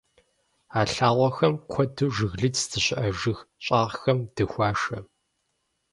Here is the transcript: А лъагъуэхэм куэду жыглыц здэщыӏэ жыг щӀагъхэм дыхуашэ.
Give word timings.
А 0.79 0.81
лъагъуэхэм 0.93 1.53
куэду 1.71 2.13
жыглыц 2.15 2.55
здэщыӏэ 2.63 3.07
жыг 3.19 3.39
щӀагъхэм 3.65 4.19
дыхуашэ. 4.35 4.97